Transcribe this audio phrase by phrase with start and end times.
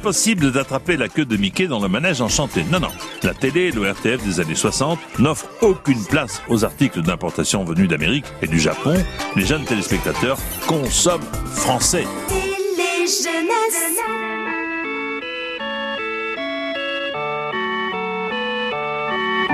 [0.00, 2.64] Impossible d'attraper la queue de Mickey dans le manège enchanté.
[2.72, 2.88] Non, non.
[3.22, 8.24] La télé et l'ORTF des années 60 n'offrent aucune place aux articles d'importation venus d'Amérique
[8.40, 8.94] et du Japon.
[9.36, 11.20] Les jeunes téléspectateurs consomment
[11.54, 12.06] français.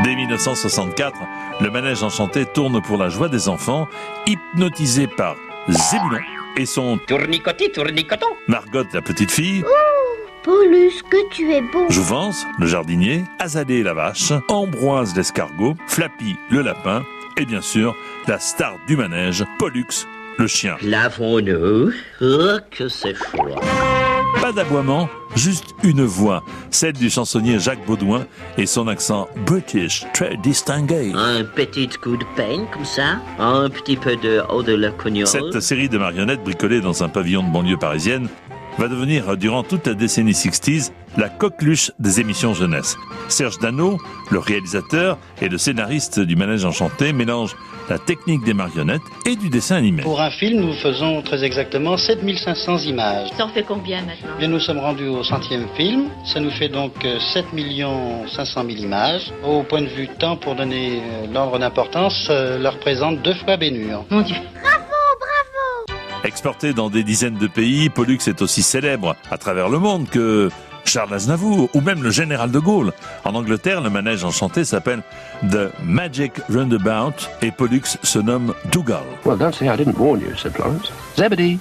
[0.05, 1.17] Dès 1964,
[1.61, 3.89] le manège enchanté tourne pour la joie des enfants,
[4.29, 5.35] hypnotisé par
[5.69, 6.21] Zébulon
[6.57, 8.27] et son Tournicotis, tournicoton.
[8.49, 9.65] Margot, la petite fille,
[10.47, 11.91] Paulus, que tu es beau.
[11.91, 17.03] Jouvence, le jardinier, Azalée la vache, Ambroise l'escargot, Flappy le lapin,
[17.37, 17.97] et bien sûr,
[18.29, 20.07] la star du manège, Pollux
[20.39, 20.77] le chien.
[20.83, 21.91] Lavons-nous.
[22.21, 23.61] Oh, que c'est froid.
[24.41, 28.27] Pas d'aboiement, juste une voix, celle du chansonnier Jacques Baudouin
[28.57, 31.11] et son accent british très distingué.
[31.13, 33.19] Un petit coup de peigne comme ça.
[33.41, 35.27] Un petit peu de eau de la cognole.
[35.27, 38.29] Cette série de marionnettes bricolées dans un pavillon de banlieue parisienne
[38.79, 42.97] va devenir, durant toute la décennie 60s, la coqueluche des émissions jeunesse.
[43.29, 43.99] Serge Dano,
[44.31, 47.57] le réalisateur et le scénariste du Manège Enchanté, mélange
[47.89, 50.03] la technique des marionnettes et du dessin animé.
[50.03, 53.29] Pour un film, nous faisons très exactement 7500 images.
[53.37, 54.37] Ça en fait combien maintenant?
[54.39, 56.09] Bien, nous sommes rendus au centième film.
[56.25, 57.47] Ça nous fait donc euh, 7
[58.35, 59.33] 500 000 images.
[59.45, 63.57] Au point de vue temps, pour donner euh, l'ordre d'importance, euh, leur représente deux fois
[63.57, 64.05] Bénur.
[64.11, 64.37] Mon Dieu.
[66.27, 70.51] Exporté dans des dizaines de pays, Pollux est aussi célèbre à travers le monde que
[70.85, 72.93] Charles Aznavour ou même le général de Gaulle.
[73.25, 75.05] En Angleterre, le manège enchanté s'appelle
[75.49, 79.05] The Magic Roundabout et Pollux se nomme Dougal.
[79.25, 80.91] Well, don't say I didn't warn you, said Florence.
[81.17, 81.61] Zebedee.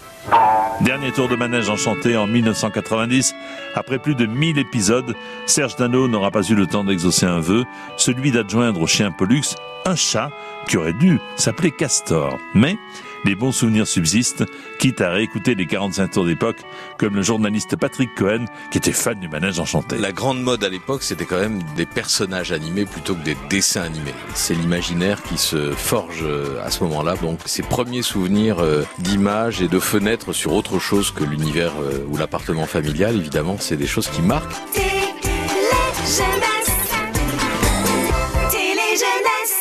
[0.82, 3.36] Dernier tour de manège enchanté en 1990.
[3.76, 5.14] Après plus de 1000 épisodes,
[5.46, 7.66] Serge Dano n'aura pas eu le temps d'exaucer un vœu,
[7.98, 9.44] celui d'adjoindre au chien Pollux
[9.86, 10.32] un chat
[10.68, 12.40] qui aurait dû s'appeler Castor.
[12.56, 12.78] Mais
[13.26, 14.45] les bons souvenirs subsistent,
[14.80, 16.58] quitte à réécouter les 45 tours d'époque,
[16.97, 19.97] comme le journaliste Patrick Cohen, qui était fan du manège enchanté.
[19.97, 23.81] La grande mode à l'époque, c'était quand même des personnages animés plutôt que des dessins
[23.81, 24.13] animés.
[24.36, 27.16] C'est l'imaginaire qui se forge euh, à ce moment-là.
[27.16, 32.06] Donc, ces premiers souvenirs euh, d'images et de fenêtres sur autre chose que l'univers euh,
[32.09, 34.53] ou l'appartement familial, évidemment, c'est des choses qui marquent.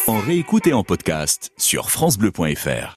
[0.06, 2.92] En réécoute et en podcast sur FranceBleu.fr.